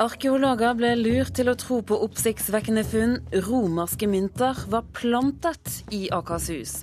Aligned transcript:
Arkeologer 0.00 0.78
ble 0.78 0.94
lurt 0.96 1.34
til 1.36 1.50
å 1.52 1.54
tro 1.60 1.82
på 1.84 1.96
oppsiktsvekkende 2.06 2.86
funn. 2.88 3.18
Romerske 3.44 4.06
mynter 4.08 4.56
var 4.72 4.86
plantet 4.96 5.82
i 5.92 6.06
Akershus. 6.16 6.78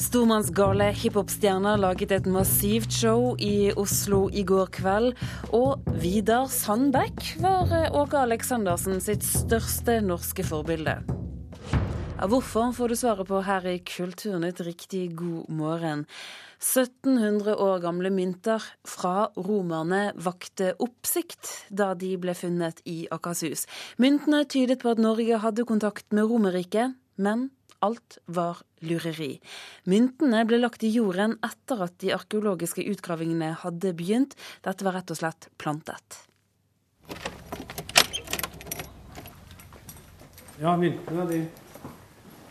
Stormannsgale 0.00 0.90
hiphopstjerner 0.92 1.80
laget 1.80 2.12
et 2.12 2.28
massivt 2.28 2.92
show 2.92 3.32
i 3.40 3.70
Oslo 3.80 4.26
i 4.28 4.44
går 4.44 4.68
kveld. 4.76 5.16
Og 5.56 5.88
Vidar 6.04 6.52
Sandbekk 6.52 7.30
var 7.40 7.72
Åge 7.96 8.20
Aleksandersen 8.26 9.00
sitt 9.00 9.24
største 9.24 9.96
norske 10.04 10.44
forbilde. 10.44 10.98
Ja, 12.20 12.28
hvorfor 12.28 12.76
får 12.76 12.92
du 12.92 13.00
svaret 13.00 13.32
på 13.32 13.40
her 13.48 13.64
i 13.72 13.78
Kulturnytt. 13.80 14.60
Riktig 14.68 15.06
god 15.16 15.48
morgen. 15.48 16.04
1700 16.60 17.54
år 17.56 17.78
gamle 17.80 18.10
mynter 18.12 18.60
fra 18.84 19.30
romerne 19.36 20.10
vakte 20.20 20.74
oppsikt 20.84 21.48
da 21.72 21.94
de 21.96 22.12
ble 22.20 22.34
funnet 22.36 22.82
i 22.84 23.06
Akershus. 23.10 23.64
Myntene 23.96 24.42
tydet 24.44 24.82
på 24.82 24.92
at 24.92 25.00
Norge 25.00 25.40
hadde 25.40 25.64
kontakt 25.64 26.12
med 26.12 26.28
Romerriket, 26.28 26.98
men 27.16 27.48
alt 27.80 28.18
var 28.28 28.60
lureri. 28.84 29.38
Myntene 29.88 30.44
ble 30.44 30.60
lagt 30.60 30.84
i 30.84 30.92
jorden 30.92 31.38
etter 31.40 31.86
at 31.88 31.96
de 32.04 32.12
arkeologiske 32.12 32.84
utgravingene 32.92 33.54
hadde 33.64 33.96
begynt. 33.96 34.36
Dette 34.60 34.84
var 34.84 35.00
rett 35.00 35.16
og 35.16 35.20
slett 35.22 35.48
plantet. 35.56 36.26
Ja, 40.60 40.76
myntene, 40.76 41.24
de, 41.24 41.44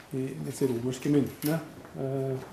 de, 0.10 0.30
disse 0.49 0.66
romerske 0.66 1.13
myntene. 1.13 1.62
Eh, 1.94 2.49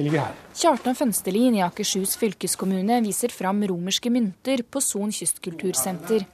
de 0.00 0.08
ligger 0.08 0.24
her. 0.24 0.36
Kjartan 0.56 0.96
Fønstelin 0.96 1.58
i 1.58 1.64
Akershus 1.64 2.16
fylkeskommune 2.20 3.00
viser 3.04 3.32
fram 3.34 3.60
romerske 3.68 4.12
mynter 4.12 4.64
på 4.64 4.80
Son 4.84 5.12
kystkultursenter. 5.12 6.24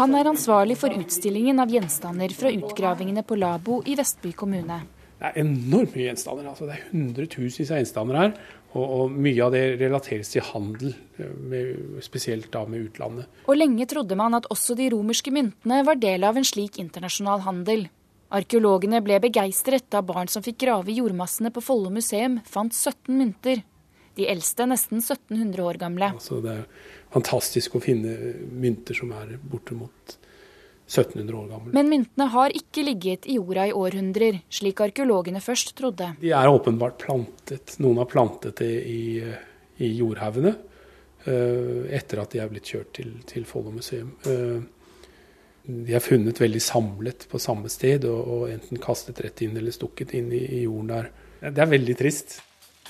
Han 0.00 0.16
er 0.18 0.26
ansvarlig 0.26 0.76
for 0.80 0.90
utstillingen 0.98 1.62
av 1.62 1.70
gjenstander 1.70 2.34
fra 2.34 2.50
utgravingene 2.50 3.22
på 3.26 3.38
Labo 3.38 3.78
i 3.86 3.94
Vestby 3.98 4.34
kommune. 4.34 4.80
Det 5.20 5.30
er 5.30 5.40
enormt 5.44 5.94
mye 5.94 6.08
gjenstander. 6.08 6.48
altså 6.50 6.66
Det 6.66 6.74
er 6.74 6.86
hundretusenvis 6.90 7.70
av 7.70 7.78
gjenstander 7.80 8.18
her. 8.18 8.32
Og, 8.74 8.82
og, 8.82 9.12
mye 9.14 9.38
av 9.44 9.52
det 9.54 9.62
relateres 9.78 10.32
til 10.32 10.42
handel, 10.42 10.96
med, 11.46 12.00
spesielt 12.02 12.48
da 12.50 12.64
med 12.66 12.88
utlandet. 12.88 13.28
Og 13.46 13.54
lenge 13.54 13.86
trodde 13.86 14.18
man 14.18 14.34
at 14.34 14.48
også 14.50 14.74
de 14.74 14.88
romerske 14.90 15.30
myntene 15.30 15.84
var 15.86 16.00
del 16.02 16.26
av 16.26 16.40
en 16.40 16.48
slik 16.48 16.80
internasjonal 16.82 17.44
handel. 17.46 17.86
Arkeologene 18.34 18.98
ble 19.04 19.20
begeistret 19.22 19.86
da 19.94 20.02
barn 20.02 20.30
som 20.30 20.42
fikk 20.42 20.58
grave 20.64 20.90
i 20.90 20.98
jordmassene 20.98 21.52
på 21.54 21.62
Follo 21.62 21.92
museum, 21.94 22.40
fant 22.48 22.74
17 22.74 23.14
mynter. 23.14 23.62
De 24.14 24.26
eldste 24.30 24.66
nesten 24.70 25.00
1700 25.02 25.62
år 25.62 25.78
gamle. 25.78 26.10
Altså 26.14 26.40
det 26.42 26.52
er 26.60 26.66
fantastisk 27.14 27.78
å 27.78 27.82
finne 27.82 28.14
mynter 28.50 28.94
som 28.98 29.10
er 29.14 29.36
bortimot 29.38 30.16
1700 30.86 31.38
år 31.38 31.48
gamle. 31.50 31.72
Men 31.74 31.90
myntene 31.90 32.28
har 32.34 32.54
ikke 32.54 32.84
ligget 32.86 33.26
i 33.30 33.38
jorda 33.38 33.68
i 33.70 33.74
århundrer, 33.74 34.42
slik 34.52 34.82
arkeologene 34.84 35.42
først 35.42 35.74
trodde. 35.78 36.12
De 36.20 36.34
er 36.34 36.50
åpenbart 36.50 36.98
plantet. 37.06 37.78
Noen 37.82 38.02
har 38.02 38.10
plantet 38.10 38.62
det 38.62 38.74
i, 38.90 39.02
i 39.82 39.90
jordhaugene 39.96 40.54
uh, 40.54 41.82
etter 41.88 42.22
at 42.22 42.34
de 42.34 42.42
er 42.42 42.50
blitt 42.52 42.70
kjørt 42.70 42.94
til, 42.98 43.16
til 43.30 43.46
Follo 43.48 43.74
museum. 43.74 44.12
De 45.64 45.94
er 45.96 46.02
funnet 46.04 46.40
veldig 46.40 46.60
samlet 46.60 47.24
på 47.30 47.40
samme 47.40 47.70
sted, 47.72 48.04
og, 48.04 48.20
og 48.20 48.48
enten 48.52 48.80
kastet 48.82 49.22
rett 49.24 49.44
inn 49.46 49.56
eller 49.56 49.72
stukket 49.72 50.12
inn 50.18 50.32
i, 50.34 50.42
i 50.60 50.64
jorden 50.66 50.90
der. 50.92 51.08
Det 51.44 51.62
er 51.64 51.70
veldig 51.70 51.96
trist. 52.00 52.38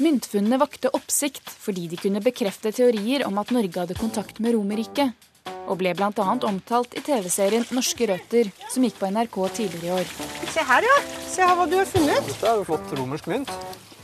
Myntfunnene 0.02 0.58
vakte 0.58 0.90
oppsikt 0.90 1.52
fordi 1.54 1.86
de 1.92 1.98
kunne 2.00 2.22
bekrefte 2.22 2.72
teorier 2.74 3.22
om 3.28 3.38
at 3.38 3.52
Norge 3.54 3.78
hadde 3.78 3.98
kontakt 3.98 4.40
med 4.42 4.56
Romerriket, 4.56 5.14
og 5.68 5.78
ble 5.80 5.94
bl.a. 5.96 6.10
omtalt 6.48 6.96
i 6.98 7.02
TV-serien 7.04 7.64
Norske 7.74 8.08
røtter, 8.10 8.50
som 8.72 8.84
gikk 8.84 8.98
på 9.00 9.10
NRK 9.12 9.38
tidligere 9.60 9.86
i 9.86 9.94
år. 10.00 10.12
Se 10.52 10.66
her, 10.68 10.86
ja. 10.86 10.98
Se 11.30 11.42
her 11.46 11.56
hva 11.58 11.66
du 11.70 11.78
har 11.80 11.88
funnet. 11.88 12.28
Dette 12.28 12.50
er 12.50 12.60
jo 12.60 12.68
flott 12.68 12.94
romersk 12.98 13.30
mynt. 13.32 13.52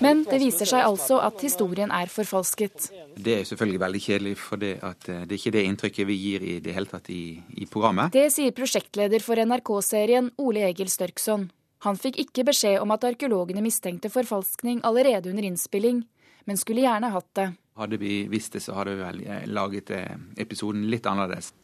Men 0.01 0.23
det 0.25 0.39
viser 0.41 0.69
seg 0.69 0.81
altså 0.81 1.19
at 1.21 1.43
historien 1.45 1.91
er 1.93 2.09
forfalsket. 2.09 2.89
Det 3.21 3.35
er 3.37 3.45
selvfølgelig 3.45 3.81
veldig 3.83 4.01
kjedelig, 4.07 4.35
for 4.41 4.61
det, 4.63 4.73
at 4.81 5.09
eh, 5.13 5.27
det 5.29 5.37
er 5.37 5.41
ikke 5.43 5.55
det 5.59 5.65
inntrykket 5.69 6.09
vi 6.09 6.17
gir 6.17 6.47
i 6.47 6.55
det 6.65 6.73
hele 6.73 6.89
tatt 6.89 7.11
i, 7.13 7.37
i 7.61 7.69
programmet. 7.69 8.15
Det 8.17 8.31
sier 8.33 8.55
prosjektleder 8.57 9.21
for 9.25 9.41
NRK-serien 9.45 10.33
Ole 10.41 10.65
Egil 10.71 10.89
Størkson. 10.93 11.51
Han 11.85 12.01
fikk 12.01 12.17
ikke 12.25 12.47
beskjed 12.49 12.81
om 12.81 12.93
at 12.97 13.05
arkeologene 13.09 13.63
mistenkte 13.65 14.09
forfalskning 14.13 14.81
allerede 14.89 15.33
under 15.33 15.47
innspilling, 15.49 16.03
men 16.49 16.61
skulle 16.61 16.85
gjerne 16.87 17.13
hatt 17.13 17.31
det. 17.37 17.51
Hadde 17.81 17.97
vi 17.97 18.27
visst 18.29 18.53
det, 18.53 18.61
så 18.61 18.77
hadde 18.77 18.93
vi 18.93 19.01
vel 19.01 19.23
eh, 19.25 19.47
laget 19.49 19.91
eh, 19.97 20.19
episoden 20.43 20.85
litt 20.93 21.07
annerledes. 21.09 21.55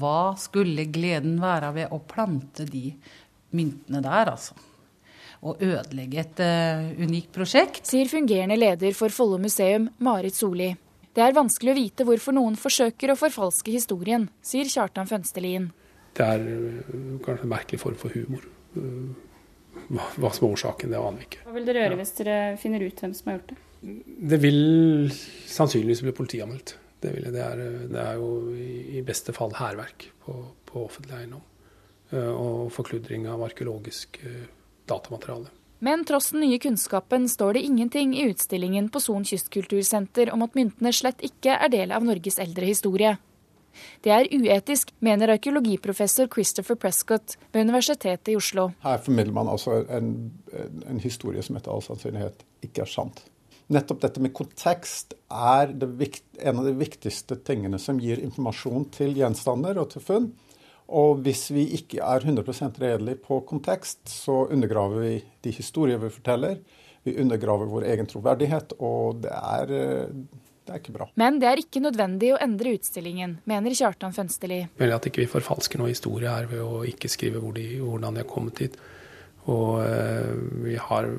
Hva 0.00 0.34
skulle 0.38 0.88
gleden 0.90 1.38
være 1.42 1.70
ved 1.76 1.94
å 1.94 2.00
plante 2.10 2.66
de 2.66 2.88
myntene 3.54 4.02
der, 4.02 4.32
altså? 4.34 4.56
Og 5.40 5.62
ødelegge 5.64 6.20
et 6.20 6.40
uh, 6.44 6.90
unikt 7.00 7.30
prosjekt. 7.32 7.86
Sier 7.88 8.10
fungerende 8.10 8.58
leder 8.58 8.92
for 8.92 9.14
Follo 9.14 9.38
museum, 9.40 9.86
Marit 10.04 10.36
Solli. 10.36 10.68
Det 11.16 11.22
er 11.24 11.34
vanskelig 11.34 11.72
å 11.72 11.78
vite 11.78 12.06
hvorfor 12.06 12.36
noen 12.36 12.58
forsøker 12.60 13.14
å 13.14 13.18
forfalske 13.18 13.72
historien, 13.72 14.28
sier 14.44 14.68
Kjartan 14.68 15.08
Fønstelien. 15.08 15.70
Det 16.18 16.26
er 16.26 16.44
kanskje 17.24 17.46
en 17.46 17.54
merkelig 17.54 17.80
form 17.80 17.96
for 17.98 18.12
humor. 18.14 18.44
Hva, 19.88 20.04
hva, 20.18 20.30
som 20.34 20.46
er 20.46 20.52
årsaken, 20.52 20.92
det 20.92 21.00
aner 21.00 21.22
vi 21.22 21.26
ikke. 21.30 21.42
Hva 21.46 21.56
vil 21.56 21.66
dere 21.66 21.82
gjøre 21.86 21.96
ja. 21.96 22.00
hvis 22.02 22.14
dere 22.20 22.38
finner 22.60 22.84
ut 22.84 23.02
hvem 23.02 23.16
som 23.16 23.30
har 23.30 23.40
gjort 23.40 23.54
det? 23.54 23.58
Det 23.80 24.38
vil 24.42 25.10
sannsynligvis 25.48 26.02
bli 26.04 26.14
politianmeldt. 26.16 26.74
Det, 27.00 27.14
vil, 27.14 27.30
det, 27.32 27.40
er, 27.40 27.62
det 27.88 28.00
er, 28.00 28.18
jo 28.20 28.52
i 28.52 29.00
beste 29.06 29.32
fall 29.32 29.54
hærverk 29.56 30.10
på, 30.24 30.34
på 30.68 30.82
offentlig 30.84 31.16
eiendom. 31.16 31.46
Og 32.10 32.68
forkludring 32.74 33.28
av 33.30 33.44
arkeologisk 33.46 34.18
datamateriale. 34.90 35.48
Men 35.80 36.04
tross 36.04 36.30
den 36.34 36.42
nye 36.44 36.58
kunnskapen 36.60 37.28
står 37.28 37.56
det 37.56 37.62
ingenting 37.64 38.12
i 38.18 38.26
utstillingen 38.28 38.90
på 38.92 39.00
Son 39.00 39.24
kystkultursenter 39.24 40.28
om 40.34 40.44
at 40.44 40.56
myntene 40.58 40.92
slett 40.92 41.22
ikke 41.24 41.54
er 41.56 41.72
del 41.72 41.94
av 41.96 42.04
Norges 42.04 42.36
eldre 42.42 42.68
historie. 42.68 43.14
Det 44.04 44.12
er 44.12 44.28
uetisk, 44.28 44.90
mener 45.00 45.32
arkeologiprofessor 45.36 46.28
Christopher 46.34 46.76
Prescott 46.76 47.38
ved 47.52 47.64
Universitetet 47.64 48.28
i 48.28 48.36
Oslo. 48.36 48.70
Her 48.84 49.00
formidler 49.00 49.32
man 49.32 49.48
altså 49.48 49.80
en, 49.88 50.10
en 50.84 51.00
historie 51.00 51.40
som 51.46 51.56
etter 51.56 51.72
all 51.72 51.84
sannsynlighet 51.86 52.44
ikke 52.66 52.84
er 52.84 52.92
sant. 52.92 53.22
Nettopp 53.70 54.00
dette 54.02 54.22
med 54.22 54.32
kontekst 54.34 55.14
er 55.30 55.70
vikt, 55.98 56.24
en 56.42 56.58
av 56.58 56.66
de 56.66 56.72
viktigste 56.74 57.36
tingene 57.46 57.78
som 57.78 58.00
gir 58.02 58.18
informasjon 58.18 58.88
til 58.96 59.14
gjenstander 59.14 59.78
og 59.78 59.92
til 59.92 60.02
funn. 60.02 60.26
Og 60.90 61.20
hvis 61.22 61.44
vi 61.54 61.68
ikke 61.76 62.00
er 62.02 62.26
100% 62.26 62.80
redelige 62.82 63.20
på 63.22 63.38
kontekst, 63.46 64.02
så 64.10 64.42
undergraver 64.50 65.04
vi 65.04 65.12
de 65.46 65.54
historier 65.54 66.02
vi 66.02 66.10
forteller. 66.10 66.58
Vi 67.06 67.14
undergraver 67.22 67.70
vår 67.70 67.86
egen 67.92 68.10
troverdighet, 68.10 68.74
og 68.82 69.22
det 69.22 69.36
er, 69.38 69.70
det 69.70 70.74
er 70.74 70.82
ikke 70.82 70.96
bra. 70.98 71.06
Men 71.22 71.38
det 71.38 71.48
er 71.48 71.62
ikke 71.62 71.84
nødvendig 71.86 72.34
å 72.34 72.42
endre 72.42 72.74
utstillingen, 72.74 73.38
mener 73.48 73.78
Kjartan 73.78 74.18
Fønsteli. 74.18 74.64
Vel 74.82 74.98
at 74.98 75.06
ikke 75.06 75.22
vi 75.22 75.30
forfalsker 75.30 75.78
noe 75.78 75.94
historie 75.94 76.34
her 76.34 76.50
ved 76.50 76.66
å 76.66 76.82
ikke 76.90 77.12
skrive 77.12 77.38
hvor 77.38 77.54
de, 77.54 77.70
hvordan 77.78 78.18
de 78.18 78.24
har 78.24 78.30
kommet 78.34 78.66
hit. 78.66 78.82
Og 79.46 79.78
øh, 79.86 80.34
vi 80.66 80.74
har 80.90 81.14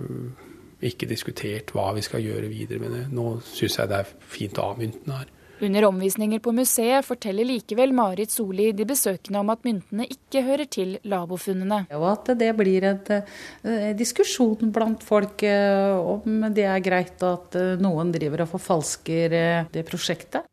ikke 0.81 1.09
diskutert 1.09 1.74
hva 1.75 1.92
vi 1.97 2.03
skal 2.06 2.24
gjøre 2.25 2.50
videre 2.52 2.81
med 2.81 2.96
det. 2.96 3.06
Nå 3.14 3.36
syns 3.46 3.78
jeg 3.80 3.92
det 3.92 4.02
er 4.02 4.12
fint 4.34 4.59
å 4.59 4.72
ha 4.72 4.80
myntene 4.80 5.22
her. 5.22 5.38
Under 5.62 5.86
omvisninger 5.86 6.40
på 6.42 6.52
museet 6.58 7.06
forteller 7.06 7.46
likevel 7.46 7.92
Marit 7.94 8.34
Soli 8.34 8.72
de 8.74 8.86
besøkende 8.90 9.44
om 9.44 9.52
at 9.53 9.62
myntene 9.68 10.08
ikke 10.09 10.41
hører 10.47 10.70
til 10.74 10.96
labofunnene. 11.06 11.84
Og 11.94 12.06
at 12.09 12.31
det 12.40 12.50
blir 12.58 12.88
en 12.90 13.12
eh, 13.20 13.91
diskusjon 13.97 14.74
blant 14.74 15.06
folk 15.06 15.46
eh, 15.46 15.94
om 15.94 16.47
det 16.50 16.66
er 16.66 16.82
greit 16.82 17.22
at 17.28 17.59
eh, 17.59 17.76
noen 17.82 18.09
driver 18.16 18.47
og 18.47 18.56
forfalsker 18.56 19.38
det 19.70 19.85
prosjektet. 19.85 20.50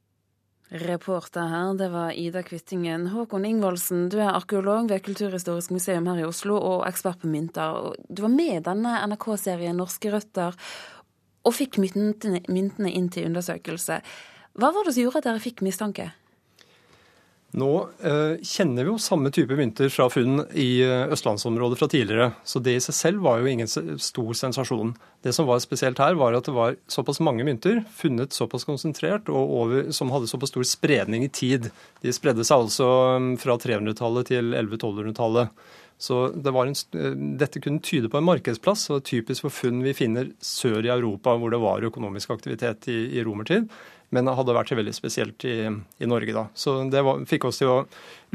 Reporter 0.69 1.49
her, 1.49 1.75
det 1.75 1.89
var 1.89 2.13
Ida 2.13 2.43
Kvittingen. 2.45 3.07
Håkon 3.09 3.47
Ingvoldsen, 3.49 4.09
du 4.13 4.19
er 4.21 4.35
arkeolog 4.35 4.91
ved 4.91 5.01
Kulturhistorisk 5.07 5.73
museum 5.73 6.07
her 6.11 6.21
i 6.21 6.27
Oslo 6.29 6.59
og 6.61 6.85
ekspert 6.89 7.23
på 7.23 7.31
mynter. 7.33 7.95
Du 8.09 8.21
var 8.27 8.35
med 8.35 8.59
i 8.59 8.65
denne 8.67 8.99
NRK-serien 9.09 9.81
Norske 9.81 10.13
røtter 10.13 10.59
og 11.49 11.57
fikk 11.57 11.79
myntene, 11.81 12.43
inn 12.93 13.09
til 13.09 13.31
undersøkelse. 13.31 14.03
Hva 14.59 14.73
var 14.75 14.85
det 14.85 14.93
som 14.93 15.07
gjorde 15.07 15.23
at 15.23 15.31
dere 15.31 15.41
fikk 15.41 15.65
mistanke? 15.65 16.11
Nå 17.57 17.89
eh, 18.05 18.35
kjenner 18.45 18.85
vi 18.85 18.91
jo 18.91 18.99
samme 19.01 19.31
type 19.33 19.57
mynter 19.57 19.89
fra 19.89 20.11
funn 20.13 20.43
i 20.53 20.83
eh, 20.85 21.07
østlandsområdet 21.15 21.79
fra 21.81 21.89
tidligere, 21.89 22.27
så 22.45 22.61
det 22.61 22.75
i 22.77 22.83
seg 22.85 22.97
selv 22.99 23.25
var 23.25 23.41
jo 23.41 23.49
ingen 23.49 23.71
stor 23.71 24.37
sensasjon. 24.37 24.93
Det 25.25 25.33
som 25.33 25.49
var 25.49 25.63
spesielt 25.65 26.03
her, 26.03 26.19
var 26.21 26.37
at 26.37 26.45
det 26.45 26.53
var 26.53 26.77
såpass 26.93 27.23
mange 27.25 27.47
mynter, 27.49 27.81
funnet 27.97 28.37
såpass 28.37 28.69
konsentrert 28.69 29.33
og 29.33 29.57
over, 29.63 29.89
som 29.97 30.13
hadde 30.13 30.29
såpass 30.29 30.53
stor 30.53 30.69
spredning 30.69 31.25
i 31.25 31.33
tid. 31.33 31.73
De 32.05 32.13
spredde 32.13 32.45
seg 32.45 32.67
altså 32.67 32.93
mm, 33.17 33.35
fra 33.41 33.57
300-tallet 33.65 34.35
til 34.35 34.53
1100-1200-tallet. 34.53 35.69
Så 35.99 36.29
det 36.31 36.53
en, 36.53 36.77
eh, 37.01 37.15
dette 37.41 37.65
kunne 37.65 37.81
tyde 37.81 38.13
på 38.13 38.21
en 38.21 38.29
markedsplass, 38.29 38.91
og 38.93 39.07
typisk 39.09 39.49
for 39.49 39.57
funn 39.65 39.81
vi 39.89 39.97
finner 39.97 40.35
sør 40.45 40.85
i 40.85 40.93
Europa, 40.93 41.33
hvor 41.41 41.51
det 41.51 41.65
var 41.65 41.89
økonomisk 41.89 42.37
aktivitet 42.37 42.93
i, 42.93 43.07
i 43.17 43.25
romertid 43.25 43.73
men 44.15 44.31
hadde 44.33 44.57
vært 44.57 44.73
veldig 44.79 44.95
spesielt 44.97 45.45
i, 45.49 45.69
i 45.69 46.09
Norge 46.09 46.35
da. 46.35 46.47
Så 46.57 46.81
det 46.91 47.05
var, 47.05 47.25
fikk 47.29 47.49
oss 47.49 47.61
til 47.61 47.73
å 47.73 47.79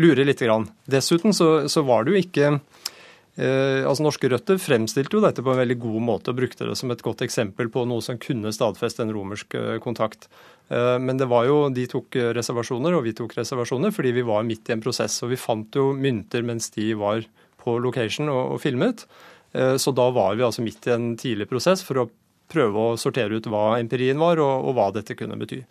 lure 0.01 0.25
litt. 0.25 0.41
Grann. 0.43 0.67
Dessuten 0.89 1.33
så, 1.35 1.69
så 1.71 1.83
var 1.87 2.03
det 2.03 2.13
jo 2.13 2.19
ikke 2.19 2.47
eh, 2.51 3.85
altså 3.87 4.03
Norske 4.03 4.27
røtter 4.31 4.57
fremstilte 4.59 5.15
jo 5.15 5.21
dette 5.23 5.45
på 5.45 5.53
en 5.53 5.61
veldig 5.61 5.77
god 5.79 6.03
måte 6.03 6.33
og 6.33 6.39
brukte 6.41 6.67
det 6.67 6.75
som 6.79 6.91
et 6.91 7.03
godt 7.05 7.23
eksempel 7.23 7.69
på 7.71 7.85
noe 7.87 8.03
som 8.03 8.19
kunne 8.21 8.51
stadfeste 8.53 9.05
en 9.05 9.13
romersk 9.15 9.55
eh, 9.59 9.77
kontakt. 9.83 10.27
Eh, 10.67 10.97
men 10.99 11.21
det 11.21 11.29
var 11.31 11.47
jo, 11.47 11.59
de 11.73 11.87
tok 11.89 12.17
reservasjoner, 12.37 12.97
og 12.97 13.07
vi 13.07 13.15
tok 13.17 13.37
reservasjoner 13.39 13.95
fordi 13.95 14.15
vi 14.19 14.27
var 14.27 14.43
midt 14.47 14.69
i 14.69 14.75
en 14.75 14.83
prosess. 14.83 15.21
Og 15.23 15.31
vi 15.31 15.39
fant 15.39 15.79
jo 15.79 15.91
mynter 15.95 16.45
mens 16.45 16.73
de 16.75 16.91
var 16.99 17.23
på 17.63 17.77
location 17.79 18.31
og, 18.33 18.57
og 18.57 18.61
filmet. 18.63 19.05
Eh, 19.53 19.75
så 19.77 19.93
da 19.95 20.09
var 20.13 20.35
vi 20.35 20.45
altså 20.45 20.65
midt 20.65 20.87
i 20.87 20.93
en 20.95 21.13
tidlig 21.19 21.47
prosess 21.49 21.85
for 21.85 22.03
å 22.03 22.09
prøve 22.51 22.85
å 22.91 22.99
sortere 22.99 23.39
ut 23.39 23.49
hva 23.49 23.79
empirien 23.79 24.19
var, 24.19 24.41
og, 24.43 24.69
og 24.69 24.77
hva 24.77 24.89
dette 24.95 25.17
kunne 25.19 25.37
bety. 25.39 25.63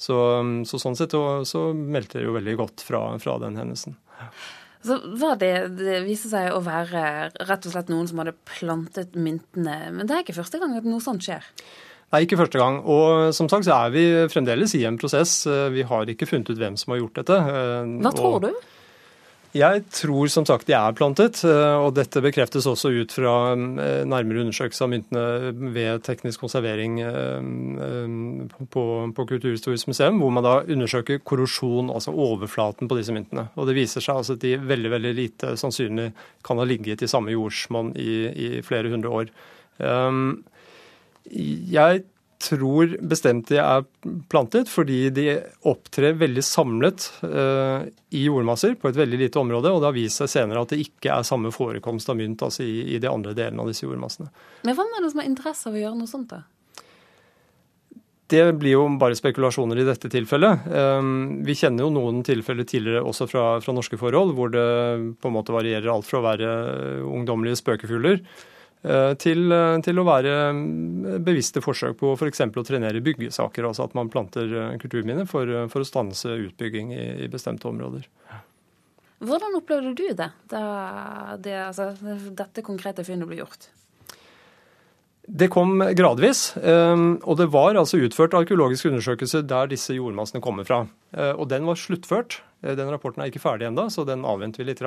Så, 0.00 0.16
så 0.64 0.80
sånn 0.80 0.96
sett 0.96 1.12
så 1.12 1.66
meldte 1.76 2.18
det 2.18 2.24
jo 2.24 2.32
veldig 2.38 2.56
godt 2.56 2.84
fra, 2.86 3.02
fra 3.20 3.36
den 3.42 3.58
hendelsen. 3.60 3.98
Så 4.80 4.96
var 5.20 5.36
det, 5.40 5.52
det 5.76 5.98
viste 6.06 6.30
seg 6.30 6.54
å 6.56 6.62
være 6.64 7.02
rett 7.44 7.68
og 7.68 7.74
slett 7.74 7.92
noen 7.92 8.08
som 8.08 8.22
hadde 8.22 8.32
plantet 8.48 9.18
myntene. 9.20 9.76
Men 9.92 10.08
det 10.08 10.16
er 10.16 10.24
ikke 10.24 10.38
første 10.38 10.60
gang 10.62 10.72
at 10.78 10.88
noe 10.88 11.04
sånt 11.04 11.26
skjer? 11.26 11.44
Nei, 12.10 12.24
ikke 12.24 12.40
første 12.40 12.58
gang. 12.58 12.80
Og 12.88 13.28
som 13.36 13.50
sagt 13.52 13.68
så 13.68 13.76
er 13.76 13.92
vi 13.92 14.04
fremdeles 14.32 14.72
i 14.78 14.86
en 14.88 14.96
prosess. 14.98 15.42
Vi 15.46 15.84
har 15.86 16.08
ikke 16.10 16.26
funnet 16.30 16.48
ut 16.48 16.58
hvem 16.58 16.80
som 16.80 16.94
har 16.94 17.02
gjort 17.02 17.20
dette. 17.20 17.36
Hva 18.00 18.14
tror 18.16 18.40
du? 18.46 18.50
Jeg 19.50 19.82
tror 19.90 20.28
som 20.30 20.44
sagt 20.46 20.68
de 20.68 20.76
er 20.78 20.94
plantet, 20.94 21.40
eh, 21.42 21.76
og 21.82 21.96
dette 21.96 22.20
bekreftes 22.22 22.68
også 22.70 22.92
ut 22.94 23.14
fra 23.16 23.32
eh, 23.56 24.04
nærmere 24.06 24.44
undersøkelse 24.44 24.84
av 24.86 24.90
myntene 24.92 25.72
ved 25.74 26.04
teknisk 26.06 26.44
konservering 26.44 27.00
eh, 27.02 27.48
på, 28.70 28.84
på 29.16 29.26
Kulturhistorisk 29.32 29.90
museum, 29.90 30.20
hvor 30.22 30.30
man 30.36 30.46
da 30.46 30.54
undersøker 30.62 31.18
korrosjon, 31.26 31.90
altså 31.90 32.14
overflaten 32.14 32.90
på 32.90 33.00
disse 33.00 33.14
myntene. 33.16 33.48
Og 33.58 33.66
det 33.66 33.74
viser 33.80 34.04
seg 34.06 34.22
altså 34.22 34.38
at 34.38 34.44
de 34.46 34.54
veldig 34.70 34.94
veldig 34.94 35.12
lite 35.18 35.52
sannsynlig 35.58 36.12
kan 36.46 36.62
ha 36.62 36.68
ligget 36.70 37.02
i 37.02 37.10
samme 37.10 37.34
jordsmonn 37.34 37.90
i, 37.98 38.14
i 38.30 38.48
flere 38.66 38.92
hundre 38.92 39.10
år. 39.22 39.34
Jeg 41.26 42.02
tror 42.40 42.96
bestemt 43.04 43.48
de 43.50 43.58
er 43.60 43.84
plantet 44.32 44.70
fordi 44.70 45.10
de 45.14 45.26
opptrer 45.68 46.16
veldig 46.20 46.44
samlet 46.44 47.06
uh, 47.24 47.84
i 48.16 48.24
jordmasser 48.24 48.76
på 48.80 48.90
et 48.90 48.98
veldig 48.98 49.18
lite 49.20 49.40
område. 49.40 49.72
Og 49.72 49.82
det 49.82 49.90
har 49.90 49.96
vist 49.96 50.22
seg 50.22 50.32
senere 50.32 50.64
at 50.64 50.72
det 50.72 50.80
ikke 50.82 51.12
er 51.18 51.26
samme 51.26 51.52
forekomst 51.54 52.10
av 52.12 52.18
mynt 52.20 52.42
altså 52.46 52.64
i, 52.64 52.94
i 52.96 53.02
de 53.02 53.10
andre 53.10 53.36
delene 53.36 53.62
av 53.62 53.70
disse 53.70 53.84
jordmassene. 53.86 54.30
Men 54.64 54.78
Hvem 54.78 54.96
er 54.96 55.04
det 55.04 55.12
som 55.12 55.22
har 55.22 55.28
interesse 55.28 55.68
av 55.68 55.76
å 55.76 55.84
gjøre 55.84 56.00
noe 56.00 56.10
sånt? 56.10 56.32
da? 56.32 56.42
Det 58.30 58.44
blir 58.54 58.76
jo 58.76 58.84
bare 58.94 59.18
spekulasjoner 59.18 59.80
i 59.82 59.88
dette 59.88 60.08
tilfellet. 60.12 60.68
Um, 60.70 61.40
vi 61.44 61.56
kjenner 61.58 61.82
jo 61.82 61.90
noen 61.92 62.22
tilfeller 62.26 62.68
tidligere 62.68 63.02
også 63.02 63.26
fra, 63.26 63.44
fra 63.64 63.74
norske 63.74 63.98
forhold, 63.98 64.36
hvor 64.38 64.52
det 64.54 64.68
på 65.18 65.28
en 65.28 65.34
måte 65.34 65.54
varierer 65.54 65.90
alt 65.90 66.06
fra 66.06 66.22
å 66.22 66.26
være 66.28 66.54
ungdommelige 67.02 67.58
spøkefugler 67.58 68.22
Eh, 68.22 68.59
til, 68.80 69.50
eh, 69.52 69.78
til, 69.84 69.98
å 70.00 70.06
være 70.08 70.34
mm, 70.56 71.18
bevisste 71.24 71.60
forsøk 71.60 71.98
på 72.00 72.14
f.eks. 72.16 72.44
For 72.46 72.62
å 72.62 72.66
trenere 72.66 73.02
byggesaker. 73.04 73.66
Altså 73.68 73.84
at 73.84 73.96
man 73.98 74.08
planter 74.12 74.48
eh, 74.48 74.78
kulturminner 74.80 75.28
for, 75.28 75.50
for, 75.72 75.84
å 75.84 75.88
stanse 75.88 76.38
utbygging 76.48 76.94
i, 76.96 77.04
i, 77.26 77.28
bestemte 77.32 77.68
områder. 77.68 78.06
Hvordan 79.20 79.58
opplevde 79.58 79.92
du 79.92 80.06
det 80.16 80.30
da 80.48 80.62
det, 81.36 81.58
altså, 81.66 81.90
dette 82.32 82.64
konkrete 82.64 83.04
funnet 83.04 83.28
ble 83.28 83.42
gjort? 83.42 83.68
Det 85.30 85.50
kom 85.52 85.76
gradvis, 85.94 86.56
og 86.58 87.34
det 87.38 87.46
var 87.52 87.76
altså 87.78 88.00
utført 88.02 88.32
arkeologisk 88.34 88.88
undersøkelse 88.88 89.44
der 89.46 89.68
disse 89.70 89.94
jordmassene 89.94 90.40
kommer 90.42 90.66
fra. 90.66 90.80
Og 91.36 91.44
den 91.52 91.68
var 91.68 91.78
sluttført. 91.78 92.40
Den 92.64 92.90
rapporten 92.90 93.22
er 93.22 93.30
ikke 93.30 93.44
ferdig 93.44 93.68
ennå, 93.68 93.84
så 93.94 94.02
den 94.08 94.24
avventer 94.26 94.64
vi 94.64 94.72
litt. 94.72 94.82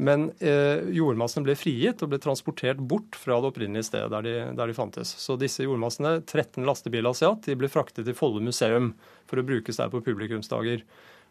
Men 0.00 0.30
eh, 0.40 0.86
jordmassene 0.96 1.44
ble 1.44 1.56
frigitt 1.58 2.00
og 2.00 2.12
ble 2.12 2.20
transportert 2.22 2.80
bort 2.80 3.18
fra 3.20 3.36
det 3.40 3.50
opprinnelige 3.50 3.90
stedet 3.90 4.08
der 4.14 4.24
de, 4.24 4.34
der 4.56 4.70
de 4.70 4.76
fantes. 4.76 5.12
Så 5.20 5.36
disse 5.40 5.66
jordmassene, 5.66 6.20
13 6.24 6.64
lastebiler 6.64 7.12
Asiat, 7.12 7.42
de 7.44 7.56
ble 7.60 7.68
fraktet 7.68 8.06
til 8.08 8.16
Follo 8.16 8.40
museum 8.44 8.94
for 9.28 9.42
å 9.42 9.46
brukes 9.46 9.80
der 9.80 9.92
på 9.92 10.00
publikumsdager. 10.06 10.86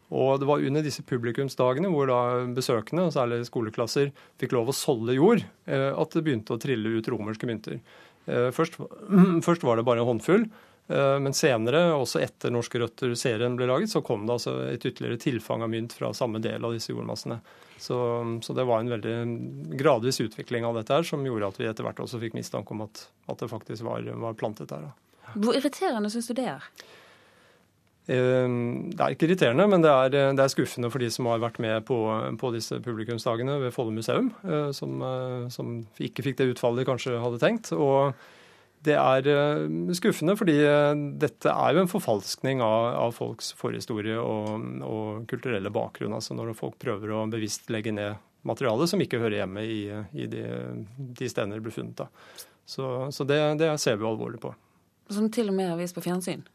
Og 0.10 0.40
det 0.42 0.50
var 0.50 0.66
under 0.66 0.86
disse 0.86 1.06
publikumsdagene 1.06 1.90
hvor 1.94 2.10
da 2.10 2.20
besøkende, 2.54 3.10
særlig 3.14 3.44
skoleklasser, 3.50 4.14
fikk 4.42 4.54
lov 4.58 4.72
å 4.72 4.78
solde 4.78 5.18
jord, 5.18 5.44
eh, 5.70 5.90
at 5.90 6.14
det 6.14 6.26
begynte 6.26 6.56
å 6.56 6.62
trille 6.62 6.94
ut 6.98 7.10
romerske 7.10 7.50
mynter. 7.50 7.82
Eh, 8.30 8.50
først, 8.56 8.78
først 9.48 9.66
var 9.66 9.78
det 9.78 9.86
bare 9.90 10.06
en 10.06 10.12
håndfull. 10.14 10.50
Eh, 10.90 11.20
men 11.20 11.36
senere, 11.38 11.84
også 11.94 12.22
etter 12.24 12.54
Norske 12.54 12.80
røtter-serien 12.82 13.58
ble 13.58 13.68
laget, 13.70 13.92
så 13.92 14.02
kom 14.06 14.26
det 14.26 14.40
altså 14.40 14.56
et 14.72 14.86
ytterligere 14.86 15.22
tilfang 15.22 15.62
av 15.62 15.70
mynt 15.70 15.94
fra 15.94 16.10
samme 16.18 16.42
del 16.42 16.66
av 16.66 16.74
disse 16.74 16.90
jordmassene. 16.90 17.38
Så, 17.80 17.98
så, 18.44 18.56
det 18.58 18.66
var 18.68 18.82
en 18.82 18.90
veldig 18.92 19.76
gradvis 19.80 20.20
utvikling 20.26 20.66
av 20.68 20.80
dette 20.80 20.92
her 20.92 21.06
som 21.08 21.22
gjorde 21.24 21.52
at 21.54 21.60
vi 21.62 21.68
etter 21.70 21.86
hvert 21.86 22.02
også 22.04 22.20
fikk 22.20 22.34
mistanke 22.36 22.74
om 22.76 22.82
at, 22.88 23.06
at 23.30 23.40
det 23.40 23.52
faktisk 23.52 23.86
var, 23.86 24.10
var 24.20 24.40
plantet 24.40 24.72
der. 24.74 24.90
Da. 24.90 25.30
Hvor 25.38 25.56
irriterende 25.56 26.10
syns 26.12 26.28
du 26.28 26.34
det 26.42 26.48
er? 26.56 26.66
Eh, 28.10 28.50
det 28.90 28.98
er 28.98 29.14
ikke 29.14 29.30
irriterende, 29.30 29.70
men 29.70 29.86
det 29.86 29.94
er, 29.94 30.18
det 30.34 30.42
er, 30.42 30.52
skuffende 30.52 30.90
for 30.90 31.06
de 31.06 31.12
som 31.14 31.30
har 31.30 31.46
vært 31.46 31.62
med 31.62 31.86
på, 31.88 32.02
på 32.42 32.54
disse 32.58 32.82
publikumsdagene 32.82 33.62
ved 33.62 33.78
Follo 33.78 33.94
museum, 33.94 34.34
eh, 34.42 34.74
som, 34.74 35.06
som, 35.54 35.72
ikke 36.02 36.26
fikk 36.26 36.42
det 36.42 36.52
utfallet 36.56 36.82
de 36.82 36.90
kanskje 36.90 37.22
hadde 37.22 37.42
tenkt. 37.46 37.72
og 37.78 38.18
det 38.88 38.96
er 38.96 39.28
eh, 39.28 39.66
skuffende, 39.98 40.36
fordi 40.40 40.56
eh, 40.64 41.02
dette 41.20 41.52
er 41.52 41.76
jo 41.76 41.84
en 41.84 41.92
forfalskning 41.92 42.64
av, 42.64 42.94
av 42.96 43.16
folks 43.18 43.52
forhistorie 43.60 44.16
og, 44.22 44.64
og, 44.86 45.26
kulturelle 45.30 45.72
bakgrunn. 45.74 46.16
altså 46.16 46.38
Når 46.38 46.54
folk 46.58 46.80
prøver 46.82 47.12
å 47.16 47.26
bevisst 47.32 47.68
legge 47.74 47.94
ned 47.96 48.20
materiale 48.48 48.88
som 48.88 49.02
ikke 49.04 49.20
hører 49.20 49.42
hjemme 49.42 49.66
i, 49.68 49.82
i 50.16 50.30
de, 50.32 50.46
de, 50.96 51.28
stedene 51.28 51.58
det 51.58 51.66
ble 51.66 51.76
funnet. 51.76 52.00
Da. 52.00 52.48
Så, 52.64 52.86
så 53.12 53.28
det, 53.28 53.40
det, 53.60 53.74
ser 53.84 54.00
vi 54.00 54.08
alvorlig 54.08 54.40
på. 54.44 54.54
Som 55.12 55.28
til 55.34 55.52
og 55.52 55.58
med 55.58 55.74
er 55.74 55.80
vist 55.80 55.98
på 55.98 56.06
fjernsyn? 56.06 56.46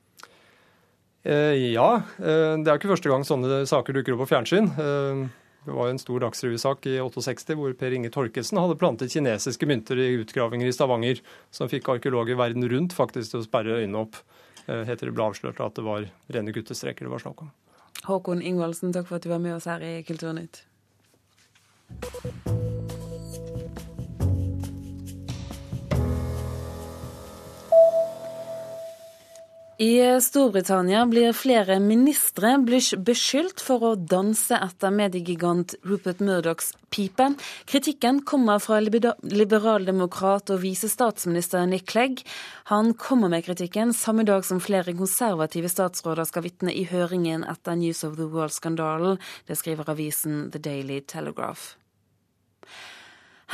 Eh, 1.25 1.73
ja. 1.75 1.89
Eh, 2.21 2.55
det 2.61 2.71
er 2.71 2.79
ikke 2.79 2.93
første 2.93 3.11
gang 3.11 3.25
sånne 3.27 3.65
saker 3.69 3.97
dukker 3.99 4.17
opp 4.17 4.25
på 4.25 4.33
fjernsyn. 4.33 4.71
Eh, 4.81 5.25
det 5.65 5.73
var 5.73 5.89
en 5.89 5.99
stor 5.99 6.21
dagsrevysak 6.21 6.87
i 6.91 6.99
68 7.01 7.57
hvor 7.57 7.73
Per 7.79 7.97
Inge 7.97 8.11
Torkelsen 8.13 8.61
hadde 8.61 8.77
plantet 8.81 9.13
kinesiske 9.15 9.69
mynter 9.69 10.01
i 10.01 10.11
utgravinger 10.21 10.69
i 10.69 10.75
Stavanger, 10.77 11.23
som 11.51 11.71
fikk 11.73 11.89
arkeologer 11.97 12.37
verden 12.37 12.69
rundt 12.69 12.97
faktisk 12.97 13.33
til 13.33 13.41
å 13.41 13.47
sperre 13.47 13.81
øynene 13.81 14.05
opp. 14.05 14.21
Eh, 14.67 14.85
heter 14.89 15.09
det 15.09 15.17
ble 15.17 15.29
avslørt 15.31 15.61
at 15.65 15.77
det 15.77 15.85
var 15.87 16.09
rene 16.37 16.55
guttestreker 16.57 17.09
det 17.09 17.13
var 17.13 17.25
snakk 17.25 17.47
om. 17.47 17.53
Håkon 18.05 18.45
Ingvaldsen, 18.45 18.93
takk 18.93 19.09
for 19.09 19.17
at 19.17 19.25
du 19.25 19.33
var 19.33 19.41
med 19.41 19.57
oss 19.57 19.69
her 19.71 19.85
i 19.85 19.97
Kulturnytt. 20.05 20.65
I 29.85 30.21
Storbritannia 30.21 31.03
blir 31.11 31.33
flere 31.37 31.75
ministre 31.83 32.55
beskyldt 33.05 33.61
for 33.61 33.83
å 33.85 33.91
danse 33.99 34.57
etter 34.57 34.95
mediegigant 34.95 35.75
Rupert 35.85 36.23
Murdochs 36.25 36.71
pipe. 36.95 37.27
Kritikken 37.69 38.23
kommer 38.25 38.63
fra 38.65 38.79
liberaldemokrat 38.81 40.55
og 40.55 40.63
visestatsminister 40.63 41.67
Nick 41.69 41.91
Clegg. 41.91 42.23
Han 42.73 42.95
kommer 42.95 43.29
med 43.35 43.45
kritikken 43.45 43.93
samme 43.93 44.25
dag 44.25 44.47
som 44.49 44.63
flere 44.63 44.97
konservative 44.97 45.69
statsråder 45.69 46.31
skal 46.31 46.47
vitne 46.49 46.73
i 46.73 46.87
høringen 46.89 47.45
etter 47.45 47.77
News 47.77 48.07
of 48.09 48.17
the 48.17 48.31
World-skandalen. 48.31 49.21
Det 49.45 49.59
skriver 49.61 49.91
avisen 49.93 50.47
The 50.55 50.63
Daily 50.65 51.03
Telegraph. 51.03 51.75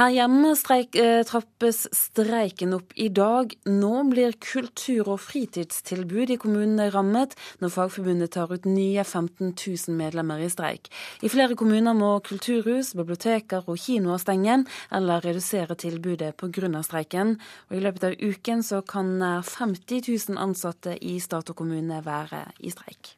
Her 0.01 0.09
hjemme 0.09 0.55
streik, 0.57 0.95
eh, 0.97 1.23
trappes 1.29 1.83
streiken 1.93 2.73
opp 2.73 2.95
i 2.97 3.11
dag. 3.13 3.53
Nå 3.67 4.09
blir 4.09 4.33
kultur- 4.33 5.11
og 5.13 5.21
fritidstilbud 5.21 6.31
i 6.31 6.39
kommunene 6.41 6.91
rammet, 6.91 7.35
når 7.61 7.69
Fagforbundet 7.69 8.31
tar 8.31 8.49
ut 8.51 8.65
nye 8.65 9.05
15 9.05 9.53
000 9.53 9.95
medlemmer 9.95 10.41
i 10.41 10.49
streik. 10.49 10.89
I 11.23 11.29
flere 11.29 11.55
kommuner 11.55 11.93
må 11.93 12.19
kulturhus, 12.25 12.95
biblioteker 12.95 13.69
og 13.69 13.77
kinoer 13.77 14.17
stenge, 14.17 14.65
eller 14.91 15.21
redusere 15.21 15.77
tilbudet 15.77 16.35
pga. 16.35 16.83
streiken. 16.83 17.39
Og 17.71 17.77
I 17.77 17.81
løpet 17.81 18.05
av 18.05 18.17
uken 18.17 18.63
så 18.63 18.81
kan 18.81 19.19
nær 19.19 19.43
50 19.43 20.31
000 20.31 20.39
ansatte 20.39 20.97
i 21.03 21.21
stat 21.21 21.51
og 21.51 21.57
kommune 21.57 22.03
være 22.03 22.53
i 22.61 22.71
streik. 22.71 23.17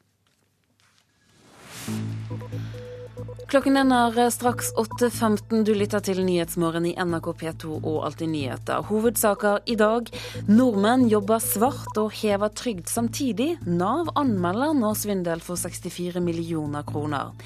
Klokken 3.53 3.75
den 3.77 3.91
er 3.93 4.15
eh, 4.17 4.31
straks 4.33 4.71
8.15. 4.81 5.59
Du 5.69 5.75
lytter 5.77 6.01
til 6.01 6.23
Nyhetsmorgen 6.25 6.87
i 6.89 6.95
NRK 6.97 7.27
P2 7.37 7.75
og 7.83 7.99
Alltid 8.07 8.31
nyheter. 8.33 8.87
Hovedsaker 8.89 9.61
i 9.69 9.77
dag. 9.77 10.09
Nordmenn 10.49 11.05
jobber 11.13 11.43
svart 11.45 12.01
og 12.01 12.17
hever 12.17 12.49
trygd 12.57 12.89
samtidig. 12.89 13.59
Nav 13.69 14.09
anmelder 14.17 14.73
nå 14.73 14.95
svindel 14.97 15.45
for 15.45 15.61
64 15.61 16.25
millioner 16.25 16.89
kroner. 16.89 17.37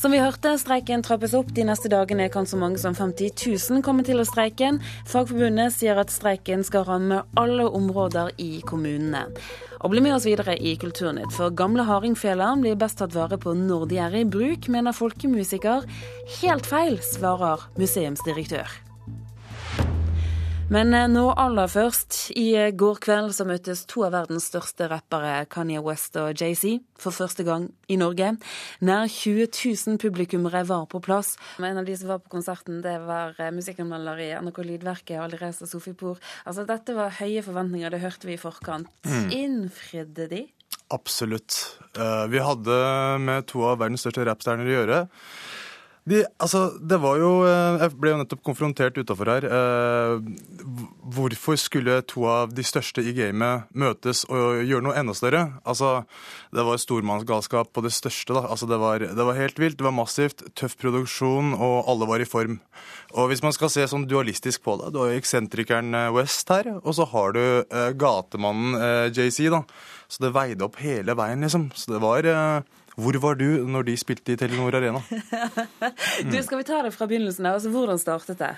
Som 0.00 0.14
vi 0.14 0.18
hørte, 0.22 0.54
streiken 0.56 1.02
trappes 1.04 1.34
opp. 1.36 1.50
De 1.52 1.60
neste 1.68 1.90
dagene 1.92 2.30
kan 2.32 2.46
så 2.48 2.56
mange 2.56 2.80
som 2.80 2.94
50 2.96 3.34
000 3.36 3.82
komme 3.84 4.00
til 4.06 4.22
å 4.22 4.24
streike. 4.24 4.70
Fagforbundet 5.10 5.74
sier 5.76 6.00
at 6.00 6.08
streiken 6.14 6.64
skal 6.64 6.86
ramme 6.88 7.20
alle 7.36 7.68
områder 7.68 8.32
i 8.40 8.62
kommunene. 8.64 9.26
Og 9.84 9.92
bli 9.92 10.00
med 10.08 10.16
oss 10.16 10.24
videre 10.24 10.56
i 10.56 10.72
Kulturnytt, 10.80 11.36
for 11.36 11.52
gamle 11.52 11.84
hardingfeler 11.84 12.64
blir 12.64 12.80
best 12.80 13.02
tatt 13.02 13.12
vare 13.12 13.36
på 13.40 13.52
når 13.52 13.90
de 13.92 14.00
er 14.00 14.20
i 14.22 14.28
bruk, 14.28 14.72
mener 14.72 14.96
folkemusiker. 14.96 15.84
Helt 16.40 16.72
feil, 16.72 16.96
svarer 17.04 17.68
museumsdirektør. 17.76 18.89
Men 20.70 20.92
eh, 20.94 21.08
nå 21.10 21.24
aller 21.34 21.66
først. 21.66 22.16
I 22.38 22.46
eh, 22.54 22.68
går 22.78 23.00
kveld 23.02 23.32
så 23.34 23.42
møttes 23.48 23.82
to 23.90 24.04
av 24.06 24.12
verdens 24.14 24.46
største 24.52 24.86
rappere, 24.90 25.42
Kanye 25.50 25.80
West 25.82 26.14
og 26.20 26.38
Jay-Z, 26.38 26.84
for 27.00 27.16
første 27.16 27.42
gang 27.46 27.66
i 27.90 27.96
Norge. 27.98 28.36
Nær 28.86 29.10
20 29.10 29.48
000 29.50 29.98
publikummere 29.98 30.62
var 30.68 30.86
på 30.92 31.00
plass. 31.02 31.34
En 31.58 31.80
av 31.80 31.88
de 31.88 31.96
som 31.98 32.12
var 32.12 32.22
på 32.22 32.30
konserten, 32.36 32.78
det 32.84 32.94
var 33.02 33.34
eh, 33.42 33.50
musikkanmelder 33.56 34.22
i 34.22 34.30
NRK 34.46 34.62
Lydverket, 34.68 35.16
Alireza 35.18 35.66
Sofipour. 35.66 36.22
Altså, 36.44 36.62
dette 36.68 36.94
var 36.94 37.18
høye 37.18 37.42
forventninger, 37.42 37.90
det 37.90 38.04
hørte 38.04 38.30
vi 38.30 38.38
i 38.38 38.40
forkant. 38.40 38.86
Mm. 39.10 39.26
Innfridde 39.40 40.30
de? 40.30 40.44
Absolutt. 40.94 41.58
Vi 42.30 42.38
hadde 42.42 42.76
med 43.22 43.46
to 43.50 43.62
av 43.66 43.82
verdens 43.82 44.02
største 44.06 44.22
rappstjerner 44.26 44.70
å 44.70 44.76
gjøre. 44.76 45.00
De, 46.10 46.24
altså, 46.42 46.64
det 46.82 46.96
var 46.98 47.20
jo 47.20 47.28
eh, 47.46 47.82
Jeg 47.84 47.94
ble 48.00 48.10
jo 48.10 48.18
nettopp 48.18 48.40
konfrontert 48.46 48.96
utafor 48.98 49.28
her. 49.30 49.44
Eh, 49.46 50.64
hvorfor 51.14 51.58
skulle 51.60 52.00
to 52.10 52.24
av 52.26 52.54
de 52.54 52.64
største 52.66 53.04
i 53.06 53.12
gamet 53.14 53.70
møtes 53.78 54.24
og 54.26 54.64
gjøre 54.66 54.86
noe 54.88 54.96
enda 54.98 55.14
større? 55.14 55.44
Altså, 55.62 56.04
Det 56.50 56.64
var 56.66 56.82
stormannsgalskap 56.82 57.70
på 57.72 57.84
det 57.86 57.92
største. 57.94 58.34
da. 58.34 58.42
Altså, 58.50 58.66
det 58.66 58.80
var, 58.82 59.04
det 59.06 59.26
var 59.28 59.38
helt 59.38 59.58
vilt, 59.62 59.78
det 59.78 59.86
var 59.86 59.94
massivt, 59.94 60.42
tøff 60.58 60.74
produksjon, 60.80 61.54
og 61.54 61.86
alle 61.86 62.10
var 62.10 62.24
i 62.24 62.28
form. 62.28 62.58
Og 63.14 63.30
hvis 63.30 63.42
man 63.46 63.54
skal 63.54 63.70
se 63.70 63.86
sånn 63.86 64.08
dualistisk 64.10 64.64
på 64.66 64.76
det, 64.80 64.90
du 64.92 65.00
har 65.02 65.12
jo 65.12 65.20
eksentrikeren 65.22 65.94
eh, 65.94 66.10
West 66.16 66.50
her, 66.50 66.72
og 66.80 66.90
så 66.96 67.06
har 67.12 67.38
du 67.38 67.42
gatemannen 68.00 69.12
JC, 69.14 69.46
da. 69.52 69.62
Så 70.10 70.24
det 70.24 70.34
veide 70.34 70.66
opp 70.66 70.80
hele 70.82 71.14
veien, 71.14 71.46
liksom. 71.46 71.70
Så 71.78 71.94
det 71.94 72.02
var 72.02 72.26
hvor 73.00 73.18
var 73.22 73.40
du 73.40 73.64
når 73.68 73.88
de 73.90 73.96
spilte 74.00 74.34
i 74.34 74.38
Telenor 74.40 74.76
Arena? 74.78 75.02
du, 76.30 76.38
Skal 76.42 76.60
vi 76.60 76.68
ta 76.68 76.82
det 76.86 76.94
fra 76.94 77.08
begynnelsen? 77.10 77.46
av? 77.48 77.58
Altså, 77.58 77.72
hvordan 77.74 78.00
startet 78.00 78.40
det? 78.40 78.54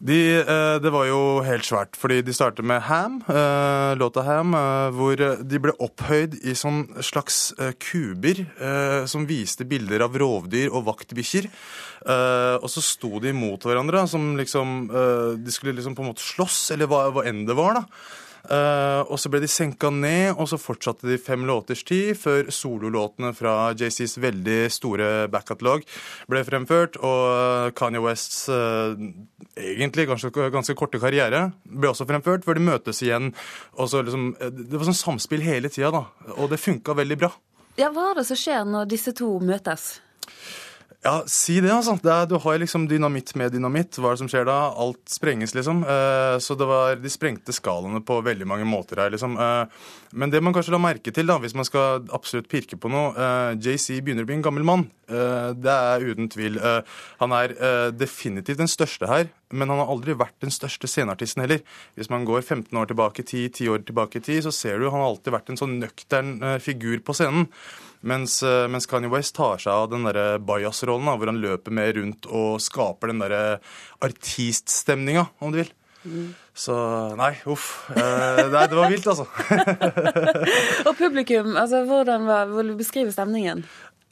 De, 0.00 0.16
eh, 0.40 0.76
det 0.80 0.90
var 0.94 1.04
jo 1.10 1.18
helt 1.44 1.66
svært, 1.68 1.96
fordi 2.00 2.22
de 2.24 2.32
startet 2.32 2.64
med 2.64 2.80
Ham, 2.86 3.18
eh, 3.28 3.92
låta 4.00 4.22
Ham, 4.24 4.54
eh, 4.56 4.94
hvor 4.96 5.20
de 5.44 5.60
ble 5.60 5.74
opphøyd 5.76 6.38
i 6.40 6.54
sånn 6.56 6.86
slags 7.04 7.52
kuber 7.80 8.40
som 9.10 9.26
viste 9.28 9.66
bilder 9.68 10.06
av 10.06 10.16
rovdyr 10.16 10.72
og 10.72 10.86
vaktbikkjer. 10.86 11.48
Og 12.60 12.68
så 12.70 12.82
sto 12.84 13.20
de 13.20 13.32
mot 13.36 13.60
hverandre, 13.60 14.06
som 14.08 14.36
liksom 14.38 14.88
De 15.44 15.52
skulle 15.52 15.74
liksom 15.76 15.94
på 15.94 16.02
en 16.02 16.10
måte 16.12 16.24
slåss, 16.24 16.70
eller 16.72 16.88
hva, 16.88 17.10
hva 17.12 17.26
enn 17.28 17.44
det 17.46 17.56
var, 17.56 17.80
da. 17.80 17.84
Uh, 18.48 19.04
og 19.10 19.18
så 19.20 19.30
ble 19.32 19.42
de 19.42 19.50
senka 19.50 19.90
ned, 19.92 20.32
og 20.36 20.48
så 20.50 20.58
fortsatte 20.60 21.08
de 21.08 21.18
fem 21.20 21.44
låters 21.48 21.82
tid 21.86 22.16
før 22.18 22.48
sololåtene 22.54 23.34
fra 23.36 23.72
JCs 23.76 24.16
veldig 24.22 24.60
store 24.72 25.10
backcatalog 25.32 25.84
ble 26.30 26.42
fremført. 26.46 26.96
Og 27.04 27.74
Kanye 27.78 28.02
Wests 28.04 28.46
uh, 28.48 28.96
egentlig 29.60 30.08
ganske, 30.08 30.32
ganske, 30.32 30.76
korte 30.78 31.00
karriere 31.02 31.50
ble 31.64 31.92
også 31.92 32.08
fremført, 32.08 32.46
før 32.46 32.58
de 32.58 32.66
møtes 32.70 33.02
igjen. 33.04 33.32
Liksom, 33.76 34.30
eh, 34.40 34.52
det 34.54 34.78
var 34.78 34.88
sånn 34.88 35.02
samspill 35.02 35.44
hele 35.44 35.70
tida, 35.72 35.92
da. 35.94 36.06
Og 36.38 36.50
det 36.52 36.60
funka 36.62 36.96
veldig 36.96 37.20
bra. 37.20 37.32
Ja, 37.78 37.90
Hva 37.94 38.10
er 38.10 38.20
det 38.20 38.26
som 38.28 38.38
skjer 38.38 38.64
når 38.68 38.88
disse 38.90 39.14
to 39.16 39.34
møtes? 39.44 40.00
Ja, 41.00 41.22
si 41.32 41.54
det, 41.64 41.70
altså. 41.72 41.94
Det 41.96 42.10
er, 42.12 42.26
du 42.28 42.34
har 42.44 42.58
liksom 42.60 42.82
dynamitt 42.84 43.30
med 43.40 43.54
dynamitt. 43.54 43.96
Hva 43.96 44.10
er 44.10 44.18
det 44.18 44.20
som 44.20 44.28
skjer 44.28 44.44
da? 44.44 44.56
Alt 44.82 45.08
sprenges, 45.08 45.54
liksom. 45.56 45.80
Eh, 45.88 46.36
så 46.44 46.56
det 46.60 46.68
var, 46.68 46.98
de 47.00 47.12
sprengte 47.12 47.54
skalaene 47.56 48.02
på 48.04 48.18
veldig 48.26 48.48
mange 48.48 48.66
måter 48.68 49.00
her, 49.00 49.14
liksom. 49.14 49.38
Eh, 49.40 49.88
men 50.12 50.32
det 50.32 50.42
man 50.44 50.52
kanskje 50.52 50.74
la 50.74 50.82
merke 50.82 51.14
til, 51.16 51.30
da, 51.30 51.38
hvis 51.40 51.56
man 51.56 51.64
skal 51.64 52.04
absolutt 52.12 52.50
pirke 52.52 52.76
på 52.76 52.92
noe 52.92 53.14
eh, 53.16 53.56
JC 53.56 54.02
begynner 54.04 54.28
å 54.28 54.28
bli 54.28 54.36
en 54.42 54.44
gammel 54.44 54.68
mann. 54.68 54.86
Eh, 55.08 55.50
det 55.56 55.72
er 55.72 56.04
uten 56.04 56.28
tvil. 56.36 56.60
Eh, 56.60 57.02
han 57.24 57.38
er 57.38 57.56
eh, 57.56 57.88
definitivt 57.96 58.60
den 58.60 58.68
største 58.68 59.08
her, 59.08 59.30
men 59.56 59.72
han 59.72 59.80
har 59.80 59.88
aldri 59.88 60.20
vært 60.20 60.36
den 60.44 60.52
største 60.52 60.90
sceneartisten 60.90 61.46
heller. 61.46 61.64
Hvis 61.96 62.12
man 62.12 62.28
går 62.28 62.44
15 62.44 62.76
år 62.76 62.92
tilbake 62.92 63.24
i 63.24 63.30
tid, 63.32 63.54
10 63.56 63.72
år 63.72 63.86
tilbake 63.88 64.20
i 64.20 64.26
tid, 64.28 64.44
så 64.44 64.52
ser 64.52 64.76
du 64.76 64.90
han 64.90 65.00
har 65.00 65.14
alltid 65.14 65.32
vært 65.32 65.48
en 65.48 65.64
sånn 65.64 65.78
nøktern 65.80 66.36
figur 66.60 67.00
på 67.00 67.16
scenen. 67.16 67.48
Mens, 68.00 68.38
eh, 68.42 68.66
mens, 68.72 68.88
Kanye 68.88 69.10
West 69.12 69.34
tar 69.36 69.60
seg 69.60 69.72
av 69.74 69.90
den 69.92 70.06
der 70.08 70.38
bajas-rollen, 70.40 71.10
hvor 71.20 71.28
han 71.28 71.42
løper 71.42 71.74
med 71.74 71.98
rundt 71.98 72.28
og 72.30 72.60
skaper 72.64 73.12
den 73.12 73.20
derre 73.20 73.42
artiststemninga, 74.04 75.26
om 75.40 75.52
du 75.52 75.60
vil. 75.60 75.74
Mm. 76.00 76.30
Så 76.56 76.74
nei, 77.20 77.34
uff. 77.48 77.66
Eh, 77.92 78.40
nei, 78.52 78.64
det 78.68 78.76
var 78.78 78.88
vilt, 78.92 79.06
altså. 79.10 79.26
og 80.88 80.96
publikum, 80.96 81.52
altså 81.60 81.84
hvordan 81.88 82.24
var, 82.28 82.48
vil 82.56 82.72
du 82.72 82.78
beskrive 82.80 83.12
stemningen? 83.12 83.62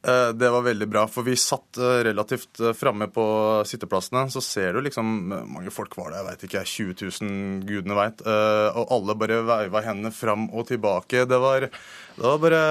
Eh, 0.07 0.28
det 0.28 0.50
var 0.50 0.62
veldig 0.62 0.87
bra, 0.88 1.02
for 1.11 1.26
vi 1.26 1.35
satt 1.37 1.76
eh, 1.76 1.99
relativt 2.07 2.61
eh, 2.61 2.73
framme 2.76 3.09
på 3.11 3.25
sitteplassene. 3.67 4.28
Så 4.31 4.43
ser 4.45 4.76
du 4.76 4.83
liksom 4.87 5.11
mange 5.50 5.73
folk 5.75 5.97
var 5.99 6.12
det, 6.12 6.21
jeg 6.21 6.28
veit 6.28 6.47
ikke, 6.49 6.64
20 6.73 6.97
000, 7.26 7.67
gudene 7.67 7.99
veit. 7.99 8.23
Og 8.23 8.95
alle 8.95 9.19
bare 9.19 9.43
veiva 9.49 9.85
hendene 9.88 10.14
fram 10.14 10.49
og 10.52 10.69
tilbake. 10.71 11.26
Det 11.28 11.43
var, 11.43 11.67
det 11.69 12.25
var 12.25 12.43
bare 12.43 12.64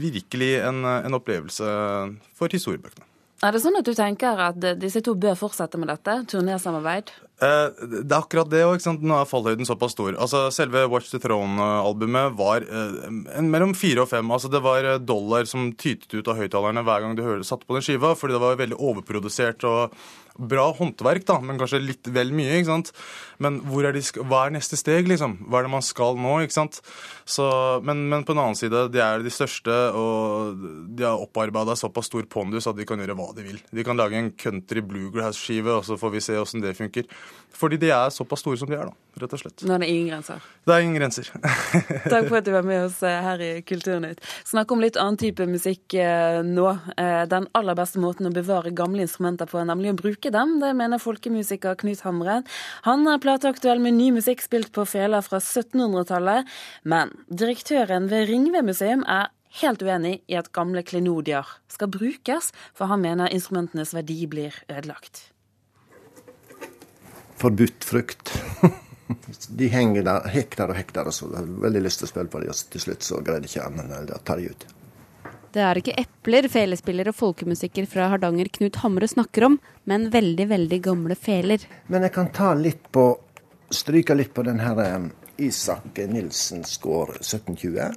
virkelig 0.00 0.54
en, 0.64 0.84
en 0.94 1.20
opplevelse 1.20 1.72
for 2.38 2.52
historiebøkene. 2.56 3.11
Er 3.42 3.50
det 3.50 3.58
sånn 3.64 3.74
at 3.74 3.86
du 3.88 3.90
tenker 3.98 4.38
at 4.38 4.58
disse 4.78 5.00
to 5.02 5.16
bør 5.18 5.34
fortsette 5.34 5.78
med 5.80 5.88
dette? 5.90 6.14
Turnésamarbeid? 6.30 7.08
Eh, 7.42 7.80
det 7.90 8.04
er 8.06 8.20
akkurat 8.20 8.50
det 8.52 8.60
òg. 8.62 8.84
Nå 9.02 9.16
er 9.18 9.26
fallhøyden 9.26 9.66
såpass 9.66 9.96
stor. 9.96 10.14
Altså, 10.14 10.44
Selve 10.54 10.84
Watch 10.92 11.10
the 11.10 11.18
Throne-albumet 11.18 12.36
var 12.38 12.62
eh, 12.62 13.42
mellom 13.42 13.74
fire 13.74 14.04
og 14.04 14.12
fem. 14.12 14.30
Altså, 14.30 14.50
det 14.52 14.62
var 14.62 14.86
eh, 14.86 15.00
dollar 15.02 15.48
som 15.50 15.72
tytet 15.74 16.14
ut 16.14 16.30
av 16.30 16.38
høyttalerne 16.38 16.86
hver 16.86 17.02
gang 17.02 17.18
du 17.18 17.24
satte 17.42 17.66
på 17.66 17.74
den 17.74 17.82
skiva, 17.82 18.14
fordi 18.18 18.36
det 18.36 18.44
var 18.44 18.62
veldig 18.62 18.78
overprodusert 18.78 19.66
og 19.66 19.96
bra 20.38 20.68
håndverk, 20.76 21.26
da, 21.28 21.38
men 21.44 21.58
kanskje 21.60 21.82
litt 21.82 22.08
vel 22.12 22.32
mye. 22.34 22.58
ikke 22.58 22.70
sant? 22.70 22.92
Men 23.42 23.60
er 23.82 23.96
de, 23.96 24.02
hva 24.22 24.46
er 24.46 24.54
neste 24.54 24.78
steg, 24.78 25.08
liksom? 25.10 25.38
Hva 25.48 25.60
er 25.60 25.66
det 25.66 25.74
man 25.74 25.84
skal 25.84 26.18
nå? 26.20 26.38
ikke 26.44 26.56
sant? 26.56 26.80
Så, 27.24 27.46
men, 27.86 28.04
men, 28.10 28.24
på 28.26 28.34
en 28.34 28.42
annen 28.42 28.58
side, 28.58 28.86
de 28.92 29.02
er 29.02 29.22
de 29.24 29.32
største, 29.32 29.76
og 29.98 30.62
de 30.92 31.06
har 31.06 31.20
opparbeida 31.22 31.76
såpass 31.78 32.10
stor 32.10 32.26
pondus 32.30 32.68
at 32.70 32.78
de 32.78 32.86
kan 32.88 33.00
gjøre 33.02 33.16
hva 33.18 33.30
de 33.36 33.46
vil. 33.46 33.60
De 33.72 33.86
kan 33.86 33.98
lage 33.98 34.18
en 34.18 34.32
country 34.38 34.82
bluegrass-skive, 34.86 35.78
og 35.78 35.86
så 35.88 35.98
får 36.00 36.16
vi 36.16 36.24
se 36.24 36.38
åssen 36.40 36.64
det 36.64 36.76
funker. 36.78 37.08
Fordi 37.52 37.78
de 37.80 37.90
er 37.92 38.12
såpass 38.14 38.40
store 38.42 38.58
som 38.60 38.70
de 38.70 38.78
er, 38.78 38.88
da, 38.88 39.22
rett 39.22 39.34
og 39.36 39.42
slett. 39.42 39.64
Nå 39.66 39.76
er 39.76 39.82
det 39.84 39.90
ingen 39.92 40.08
grenser? 40.12 40.44
Det 40.66 40.74
er 40.74 40.84
ingen 40.86 40.98
grenser. 40.98 41.28
Takk 42.12 42.28
for 42.28 42.38
at 42.38 42.46
du 42.46 42.52
var 42.54 42.66
med 42.66 42.86
oss 42.86 43.02
eh, 43.06 43.18
her 43.26 43.42
i 43.42 43.50
Kulturnytt. 43.66 44.22
Snakk 44.48 44.72
om 44.72 44.82
litt 44.82 44.98
annen 45.00 45.18
type 45.20 45.46
musikk 45.50 45.96
eh, 45.98 46.40
nå. 46.46 46.68
Eh, 46.96 47.24
den 47.30 47.48
aller 47.58 47.78
beste 47.78 48.02
måten 48.02 48.30
å 48.30 48.34
bevare 48.34 48.72
gamle 48.76 49.04
instrumenter 49.04 49.50
på, 49.50 49.60
er 49.60 49.68
nemlig 49.68 49.92
å 49.92 49.98
bruke 49.98 50.21
dem. 50.30 50.60
Det 50.62 50.70
mener 50.78 51.02
folkemusiker 51.02 51.74
Knut 51.80 52.04
Hamre. 52.06 52.42
Han 52.86 53.02
er 53.10 53.18
plateaktuell 53.18 53.82
med 53.82 53.98
ny 53.98 54.12
musikk 54.14 54.44
spilt 54.44 54.70
på 54.76 54.86
fela 54.86 55.22
fra 55.26 55.42
1700-tallet. 55.42 56.46
Men 56.84 57.10
direktøren 57.26 58.06
ved 58.12 58.28
Ringve 58.30 58.62
museum 58.62 59.02
er 59.10 59.32
helt 59.58 59.82
uenig 59.82 60.20
i 60.30 60.38
at 60.38 60.52
gamle 60.54 60.84
klenodier 60.86 61.48
skal 61.68 61.90
brukes, 61.92 62.52
for 62.72 62.92
han 62.92 63.02
mener 63.02 63.34
instrumentenes 63.34 63.92
verdi 63.96 64.22
blir 64.30 64.62
ødelagt 64.70 65.32
forbudt 67.42 67.84
frukt. 67.84 68.32
de 69.58 69.68
henger 69.72 70.06
der, 70.06 70.28
hektar 70.34 70.72
og 70.72 70.78
hektar, 70.78 71.10
og 71.10 71.16
så 71.16 71.30
har 71.34 71.48
veldig 71.66 71.82
lyst 71.86 72.02
til 72.02 72.08
å 72.08 72.12
spille 72.12 72.32
på 72.32 72.42
dem, 72.42 72.52
og 72.52 72.74
til 72.74 72.86
slutt 72.86 73.06
så 73.06 73.20
greide 73.24 73.50
ikke 73.50 73.66
annet 73.66 73.90
enn 73.90 74.14
å 74.14 74.22
ta 74.22 74.38
dem 74.38 74.54
ut. 74.54 74.68
Det 75.52 75.60
er 75.60 75.78
ikke 75.82 75.96
epler 76.00 76.46
felespiller 76.48 77.10
og 77.10 77.16
folkemusikker 77.18 77.84
fra 77.90 78.06
Hardanger 78.08 78.48
Knut 78.56 78.78
Hamre 78.80 79.08
snakker 79.10 79.44
om, 79.50 79.58
men 79.84 80.06
veldig, 80.12 80.46
veldig 80.48 80.78
gamle 80.84 81.16
feler. 81.18 81.66
Men 81.92 82.06
jeg 82.06 82.14
kan 82.14 82.30
ta 82.32 82.54
litt 82.56 82.86
på, 82.94 83.10
stryke 83.68 84.16
litt 84.16 84.32
på 84.32 84.46
den 84.46 84.62
her 84.64 84.80
eh, 84.80 85.10
Isak 85.44 86.00
Nilsens 86.08 86.78
gård 86.80 87.18
1720. 87.20 87.92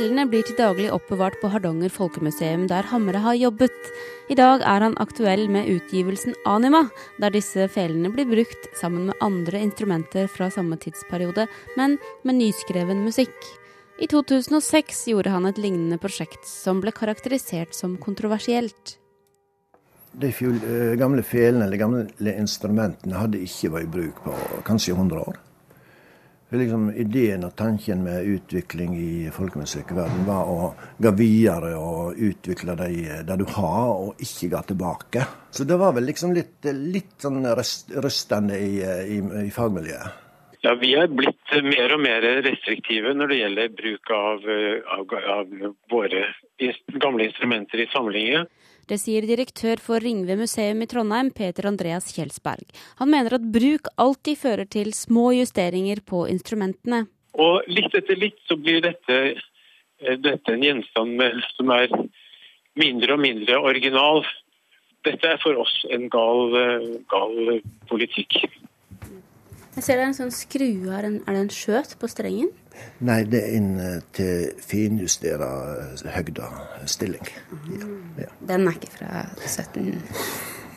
Felene 0.00 0.22
blir 0.32 0.46
til 0.48 0.56
daglig 0.56 0.86
oppbevart 0.94 1.34
på 1.42 1.50
Hardanger 1.52 1.90
folkemuseum, 1.92 2.62
der 2.70 2.86
Hamre 2.88 3.20
har 3.20 3.34
jobbet. 3.36 3.88
I 4.32 4.36
dag 4.38 4.62
er 4.64 4.80
han 4.80 4.94
aktuell 4.96 5.42
med 5.52 5.66
utgivelsen 5.68 6.32
Anima, 6.48 6.86
der 7.20 7.34
disse 7.34 7.66
felene 7.68 8.08
blir 8.08 8.24
brukt 8.30 8.70
sammen 8.80 9.10
med 9.10 9.20
andre 9.20 9.60
instrumenter 9.60 10.24
fra 10.32 10.48
samme 10.48 10.78
tidsperiode, 10.80 11.44
men 11.76 11.98
med 12.24 12.38
nyskreven 12.38 13.04
musikk. 13.04 13.36
I 14.00 14.08
2006 14.08 15.04
gjorde 15.12 15.34
han 15.36 15.50
et 15.50 15.60
lignende 15.60 16.00
prosjekt 16.00 16.48
som 16.48 16.80
ble 16.80 16.96
karakterisert 16.96 17.76
som 17.76 18.00
kontroversielt. 18.00 18.96
De 20.16 20.32
eh, 20.32 20.96
gamle 20.96 21.28
felene 21.28 21.68
eller 21.68 21.84
gamle 21.84 22.36
instrumentene 22.40 23.20
hadde 23.20 23.44
ikke 23.44 23.74
vært 23.76 23.90
i 23.90 23.94
bruk 23.98 24.24
på 24.24 24.40
kanskje 24.64 24.96
100 24.96 25.28
år. 25.28 25.44
Liksom, 26.50 26.88
ideen 26.98 27.44
og 27.46 27.52
tanken 27.54 28.00
med 28.02 28.26
utvikling 28.26 28.96
i 28.98 29.28
folkemusikkverdenen 29.30 30.24
var 30.26 30.48
å 30.50 30.72
gå 30.98 31.12
videre 31.14 31.76
og 31.78 32.18
utvikle 32.18 32.74
det, 32.80 32.88
det 33.28 33.36
du 33.38 33.44
har, 33.54 33.92
og 33.94 34.24
ikke 34.24 34.48
gå 34.56 34.62
tilbake. 34.72 35.22
Så 35.54 35.66
det 35.68 35.78
var 35.78 35.94
vel 35.94 36.08
liksom 36.10 36.34
litt, 36.34 36.58
litt 36.66 37.14
sånn 37.22 37.46
rustende 38.02 38.58
i, 38.58 38.82
i, 38.82 39.20
i 39.46 39.54
fagmiljøet. 39.54 40.26
Ja, 40.60 40.74
Vi 40.76 40.90
er 40.98 41.06
blitt 41.08 41.54
mer 41.64 41.94
og 41.94 42.02
mer 42.02 42.26
restriktive 42.44 43.14
når 43.16 43.30
det 43.30 43.38
gjelder 43.38 43.70
bruk 43.78 44.10
av, 44.12 44.42
av, 44.98 45.14
av 45.38 45.54
våre 45.88 46.26
gamle 47.00 47.30
instrumenter 47.30 47.80
i 47.80 47.88
samlinger. 47.94 48.44
Det 48.90 48.96
sier 48.98 49.22
direktør 49.22 49.78
for 49.78 50.02
Ringve 50.02 50.34
museum 50.34 50.80
i 50.82 50.86
Trondheim, 50.90 51.28
Peter 51.30 51.68
Andreas 51.70 52.08
Kjelsberg. 52.10 52.64
Han 52.98 53.12
mener 53.12 53.36
at 53.36 53.44
bruk 53.54 53.86
alltid 54.02 54.40
fører 54.40 54.66
til 54.66 54.90
små 54.96 55.28
justeringer 55.36 56.00
på 56.02 56.24
instrumentene. 56.32 57.04
Og 57.38 57.68
litt 57.70 57.94
etter 57.94 58.18
litt 58.18 58.40
så 58.50 58.56
blir 58.58 58.82
dette, 58.82 59.18
eh, 60.02 60.16
dette 60.18 60.50
en 60.50 60.66
gjenstand 60.66 61.14
med, 61.22 61.38
som 61.54 61.70
er 61.70 61.86
mindre 62.74 63.14
og 63.14 63.22
mindre 63.22 63.60
original. 63.62 64.24
Dette 65.06 65.36
er 65.36 65.38
for 65.38 65.54
oss 65.62 65.76
en 65.94 66.08
gal, 66.10 66.56
eh, 66.58 66.98
gal 67.14 67.62
politikk. 67.86 68.42
Jeg 69.80 69.86
ser 69.86 69.96
det 69.96 70.02
er 70.02 70.10
en 70.10 70.16
sånn 70.18 70.32
skrue 70.34 70.90
her. 70.92 71.06
Er 71.08 71.32
det 71.32 71.40
en 71.40 71.54
skjøt 71.56 71.94
på 71.96 72.08
strengen? 72.12 72.50
Nei, 73.00 73.22
det 73.24 73.38
er 73.40 73.54
inn 73.56 73.70
til 74.12 74.50
finjustera 74.60 75.48
høgda 76.12 76.50
stilling. 76.84 77.30
Ja, 77.72 77.88
ja. 78.26 78.28
Den 78.50 78.68
er 78.68 78.76
ikke 78.76 78.90
fra 78.98 79.22
17... 79.40 80.02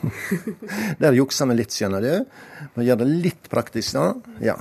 Der 1.03 1.17
jukser 1.19 1.51
vi 1.51 1.57
litt, 1.60 1.75
skjønner 1.75 2.07
du. 2.07 2.39
Man 2.77 2.88
gjør 2.88 3.01
det 3.03 3.10
litt 3.27 3.51
praktisk 3.51 4.00
da. 4.00 4.05
Ja. 4.39 4.55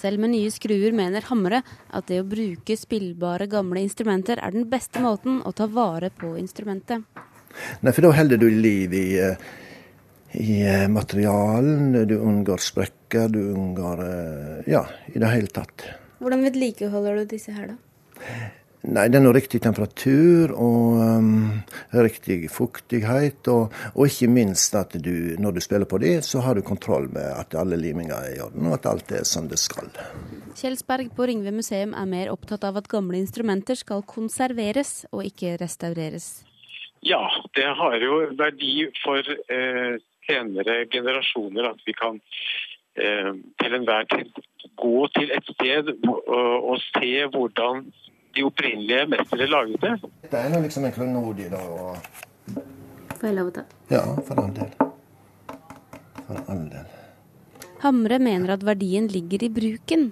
Selv 0.00 0.20
med 0.20 0.34
nye 0.34 0.52
skruer 0.52 0.92
mener 0.96 1.24
Hamre 1.32 1.62
at 1.64 2.12
det 2.12 2.20
å 2.20 2.28
bruke 2.28 2.76
spillbare 2.76 3.48
gamle 3.48 3.80
instrumenter 3.80 4.44
er 4.44 4.52
den 4.52 4.68
beste 4.68 5.00
måten 5.00 5.40
å 5.40 5.56
ta 5.56 5.72
vare 5.72 6.12
på 6.12 6.36
instrumentet. 6.36 7.00
Nei, 7.80 7.96
for 7.96 8.04
da 8.04 8.12
holder 8.20 8.44
du 8.44 8.48
liv 8.52 8.92
i, 8.92 9.08
i 10.36 10.62
eh, 10.68 10.88
materialen. 10.92 12.02
Du 12.04 12.18
unngår 12.20 12.60
sprekker, 12.60 12.99
du 13.10 13.42
unngår 13.52 14.04
eh, 14.06 14.70
Ja, 14.70 14.86
i 15.12 15.18
det 15.18 15.32
hele 15.32 15.50
tatt. 15.52 15.86
Hvordan 16.20 16.44
vedlikeholder 16.44 17.22
du 17.22 17.30
disse 17.30 17.52
her, 17.56 17.72
da? 17.72 17.76
Nei, 18.80 19.08
Det 19.12 19.18
er 19.18 19.24
noe 19.24 19.36
riktig 19.36 19.60
temperatur 19.60 20.54
og 20.56 21.00
um, 21.00 21.60
riktig 21.92 22.48
fuktighet. 22.52 23.44
Og, 23.52 23.74
og, 23.92 24.02
ikke 24.08 24.30
minst 24.32 24.76
at 24.78 24.96
du, 24.96 25.36
når 25.40 25.56
du 25.56 25.60
spiller 25.64 25.88
på 25.88 26.00
de, 26.00 26.14
så 26.24 26.40
har 26.46 26.56
du 26.56 26.64
kontroll 26.64 27.10
med 27.12 27.28
at 27.28 27.56
alle 27.60 27.76
liminger 27.80 28.16
er 28.16 28.36
i 28.38 28.40
orden, 28.40 28.70
og 28.70 28.78
at 28.78 28.88
alt 28.88 29.12
er 29.12 29.26
som 29.28 29.50
det 29.50 29.60
skal. 29.60 29.90
Kjelsberg 30.56 31.12
på 31.16 31.28
Ringve 31.28 31.52
museum 31.52 31.92
er 31.92 32.08
mer 32.08 32.32
opptatt 32.32 32.64
av 32.64 32.80
at 32.80 32.88
gamle 32.88 33.20
instrumenter 33.20 33.76
skal 33.76 34.04
konserveres 34.08 35.04
og 35.12 35.28
ikke 35.28 35.58
restaureres. 35.60 36.46
Ja, 37.04 37.20
det 37.56 37.68
har 37.76 38.00
jo 38.00 38.22
verdi 38.36 38.88
for 39.00 39.24
eh, 39.24 40.00
senere 40.28 40.84
generasjoner 40.92 41.70
at 41.72 41.80
vi 41.86 41.94
kan 41.96 42.18
eh, 42.20 42.59
til 43.00 43.76
enhver 43.80 44.06
tid 44.12 44.40
gå 44.80 45.06
til 45.16 45.32
et 45.34 45.50
sted 45.54 45.92
og, 46.06 46.76
se 46.90 47.10
hvordan 47.32 47.84
de 48.36 48.46
opprinnelige 48.46 49.06
mestere 49.10 49.48
laget 49.50 49.82
det. 49.82 50.10
Det 50.30 50.38
er 50.38 50.62
liksom 50.62 50.86
en 50.86 50.94
klenodie, 50.94 51.50
da. 51.50 51.60
Og... 51.60 51.96
Får 53.18 53.28
jeg 53.28 53.36
lov 53.36 53.50
å 53.50 53.54
ta? 53.58 53.66
Ja, 53.90 54.04
for 54.26 54.42
all 54.42 54.52
del. 54.56 54.70
For 56.28 56.52
all 56.54 56.64
del. 56.70 56.96
Hamre 57.80 58.20
mener 58.22 58.54
at 58.54 58.64
verdien 58.66 59.08
ligger 59.10 59.44
i 59.46 59.50
bruken. 59.52 60.10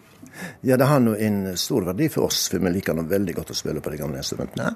Ja, 0.66 0.78
det 0.80 0.88
har 0.88 1.00
nå 1.04 1.14
en 1.21 1.42
stor 1.61 1.87
verdi 1.88 2.09
for 2.12 2.28
oss, 2.28 2.47
for 2.50 2.62
vi 2.64 2.73
liker 2.75 2.97
nå 2.97 3.04
veldig 3.09 3.37
godt 3.37 3.52
å 3.52 3.59
spille 3.59 3.83
på 3.85 3.92
de 3.92 4.00
gamle 4.00 4.21
instrumentene. 4.23 4.73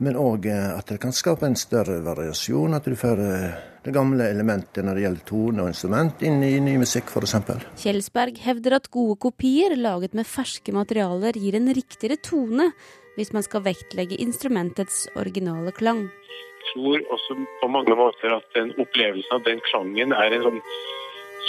Men 0.00 0.16
òg 0.16 0.46
eh, 0.48 0.70
at 0.72 0.88
det 0.88 1.00
kan 1.02 1.12
skape 1.12 1.44
en 1.44 1.58
større 1.60 1.98
variasjon. 2.04 2.76
At 2.76 2.86
du 2.88 2.96
får 2.96 3.20
eh, 3.20 3.58
det 3.84 3.92
gamle 3.92 4.30
elementet 4.32 4.84
når 4.84 4.96
det 4.96 5.04
gjelder 5.04 5.26
tone 5.28 5.64
og 5.64 5.72
instrument, 5.72 6.22
inn 6.24 6.40
i 6.44 6.54
ny 6.60 6.78
musikk 6.80 7.12
f.eks. 7.12 7.36
Kjelsberg 7.80 8.40
hevder 8.44 8.78
at 8.78 8.88
gode 8.92 9.18
kopier 9.20 9.76
laget 9.76 10.16
med 10.16 10.28
ferske 10.28 10.72
materialer 10.76 11.36
gir 11.36 11.56
en 11.58 11.68
riktigere 11.76 12.16
tone, 12.20 12.70
hvis 13.16 13.34
man 13.36 13.44
skal 13.44 13.64
vektlegge 13.66 14.20
instrumentets 14.24 15.04
originale 15.20 15.72
klang. 15.76 16.06
Jeg 16.08 16.74
tror 16.74 17.04
også 17.16 17.36
på 17.60 17.68
mange 17.72 17.96
måter 17.98 18.36
at 18.36 18.48
den 18.56 18.72
opplevelsen 18.80 19.36
av 19.36 19.44
den 19.44 19.60
klangen 19.68 20.14
er 20.16 20.36
en 20.36 20.46
sånn 20.46 20.60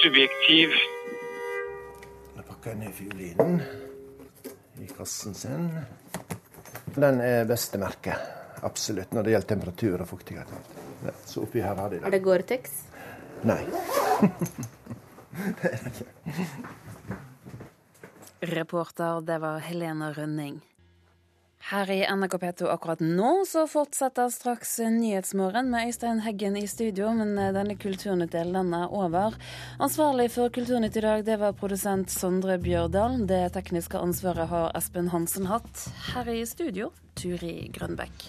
subjektiv 0.01 0.73
Nå 2.35 2.43
pakker 2.47 2.71
jeg 2.71 2.79
ned 2.79 2.95
fiolinen 2.95 3.59
i 4.81 4.87
kassen 4.95 5.35
sin. 5.37 5.67
Den 6.95 7.21
er 7.21 7.43
beste 7.45 7.77
merket. 7.77 8.40
Absolutt, 8.61 9.13
når 9.13 9.23
det 9.25 9.31
gjelder 9.35 9.49
temperatur 9.55 10.01
og 10.03 10.07
fuktighet. 10.11 10.51
Ja, 11.05 11.13
så 11.25 11.45
oppi 11.45 11.63
her 11.63 11.75
har 11.75 11.89
de 11.89 11.97
det. 11.99 12.05
Er 12.05 12.13
det 12.13 12.21
Gore-Tex? 12.25 12.75
Nei. 13.49 13.61
det 15.61 15.71
er 15.71 15.77
det 15.81 15.93
ikke. 15.95 16.09
Reporter, 18.41 19.21
det 19.21 19.37
var 19.41 19.59
Helena 19.61 20.11
Rønning. 20.13 20.61
Her 21.71 21.91
i 21.91 22.01
NRK 22.03 22.33
P2 22.37 22.67
akkurat 22.67 22.99
nå 22.99 23.45
så 23.47 23.61
fortsetter 23.63 24.27
straks 24.29 24.73
Nyhetsmorgen 24.91 25.69
med 25.71 25.87
Øystein 25.87 26.19
Heggen 26.19 26.57
i 26.59 26.65
studio, 26.67 27.13
men 27.15 27.31
eh, 27.39 27.53
denne 27.55 27.77
Kulturnytt-delen 27.79 28.73
er 28.75 28.91
over. 28.91 29.37
Ansvarlig 29.79 30.25
for 30.33 30.51
Kulturnytt 30.51 30.99
i 30.99 31.05
dag 31.05 31.23
det 31.23 31.37
var 31.39 31.55
produsent 31.55 32.11
Sondre 32.11 32.57
Bjørdal. 32.59 33.21
Det 33.23 33.53
tekniske 33.55 34.03
ansvaret 34.03 34.51
har 34.51 34.75
Espen 34.75 35.07
Hansen 35.15 35.47
hatt. 35.47 35.85
Her 36.11 36.27
i 36.35 36.41
studio 36.43 36.91
Turi 37.15 37.55
Grønbekk. 37.71 38.27